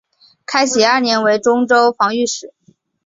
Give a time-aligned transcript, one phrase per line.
[0.47, 2.55] 开禧二年为忠州防御使。